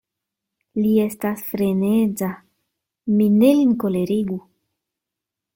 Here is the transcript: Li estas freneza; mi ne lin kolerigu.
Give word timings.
Li 0.79 0.93
estas 1.01 1.43
freneza; 1.49 2.31
mi 3.19 3.29
ne 3.37 3.53
lin 3.61 3.79
kolerigu. 3.85 4.43